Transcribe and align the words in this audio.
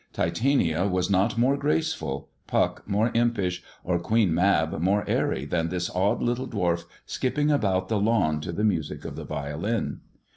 Titania 0.13 0.87
was 0.87 1.11
not 1.11 1.37
more 1.37 1.55
graceful. 1.55 2.27
Puck 2.47 2.81
more 2.87 3.11
impish, 3.13 3.61
or 3.83 3.99
Queen 3.99 4.33
Mab 4.33 4.79
more 4.79 5.03
airy 5.07 5.45
than 5.45 5.69
this 5.69 5.91
odd 5.95 6.23
little 6.23 6.47
dwarf 6.47 6.85
skipping 7.05 7.51
about 7.51 7.87
the 7.87 7.99
lawn 7.99 8.41
to 8.41 8.51
the 8.51 8.63
music 8.63 9.05
of 9.05 9.15
the 9.15 9.25
violin. 9.25 9.99